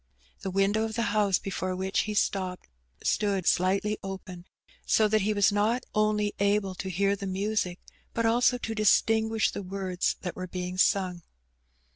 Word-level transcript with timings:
The 0.39 0.49
window 0.49 0.83
of 0.85 0.95
the 0.95 1.03
house 1.13 1.37
before 1.37 1.75
which 1.75 1.99
he 1.99 2.15
stopped 2.15 2.65
stood 3.03 3.45
slightly 3.45 3.99
open, 4.01 4.47
so 4.83 5.07
that 5.07 5.21
he 5.21 5.31
was 5.31 5.51
not 5.51 5.83
only 5.93 6.33
able 6.39 6.73
to 6.73 6.89
hear 6.89 7.15
the 7.15 7.27
music, 7.27 7.77
but 8.11 8.25
also 8.25 8.57
to 8.57 8.73
dis 8.73 8.99
tinguish 9.03 9.51
the 9.51 9.61
words 9.61 10.15
that 10.21 10.35
were 10.35 10.47
being 10.47 10.79
sung. 10.79 11.21